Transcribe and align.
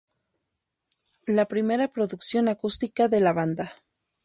La 1.27 1.45
primera 1.47 1.89
producción 1.93 2.47
acústica 2.47 3.07
de 3.07 3.19
la 3.19 3.33
banda. 3.33 3.75